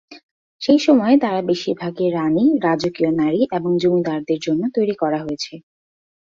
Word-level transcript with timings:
সেই 0.61 0.79
সময়ে, 0.79 1.15
তারা 1.17 1.39
বেশিরভাগই 1.41 2.07
রাণী, 2.09 2.45
রাজকীয় 2.63 3.11
নারী 3.13 3.41
এবং 3.57 3.71
জমিদারদের 3.77 4.39
জন্য 4.41 4.61
তৈরী 4.75 4.95
করা 4.95 5.19
হয়েছে। 5.25 5.53